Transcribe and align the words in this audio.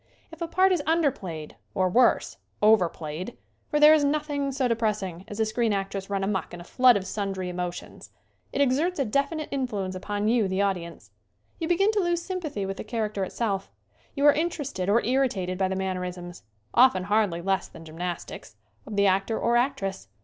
If 0.31 0.41
a 0.41 0.47
part 0.47 0.71
is 0.71 0.81
under 0.87 1.11
played 1.11 1.57
or, 1.75 1.87
worse, 1.87 2.37
over 2.59 2.89
played 2.89 3.37
for 3.69 3.79
there 3.79 3.93
is 3.93 4.03
nothing 4.03 4.51
so 4.51 4.67
depressing 4.67 5.23
as 5.27 5.39
a 5.39 5.45
screen 5.45 5.73
actress 5.73 6.09
run 6.09 6.23
amuck 6.23 6.55
in 6.55 6.59
a 6.59 6.63
flood 6.63 6.97
of 6.97 7.05
sundry 7.05 7.49
emotions 7.49 8.09
it 8.51 8.61
exerts 8.61 8.97
a 8.97 9.05
definite 9.05 9.47
influence 9.51 9.93
upon 9.93 10.27
you, 10.27 10.47
the 10.47 10.59
audience. 10.59 11.11
You 11.59 11.67
begin 11.67 11.91
to 11.91 11.99
lose 11.99 12.19
sympathy 12.23 12.65
with 12.65 12.77
the 12.77 12.83
char 12.83 13.07
acter 13.11 13.23
itself. 13.23 13.69
You 14.15 14.25
are 14.25 14.33
interested 14.33 14.89
or 14.89 15.03
irritated 15.05 15.59
by 15.59 15.67
the 15.67 15.75
mannerisms 15.75 16.41
often 16.73 17.03
hardly 17.03 17.43
less 17.43 17.67
than 17.67 17.85
gym 17.85 17.99
nastics 17.99 18.55
of 18.87 18.95
the 18.95 19.05
actor 19.05 19.37
or 19.37 19.55
actress. 19.55 20.07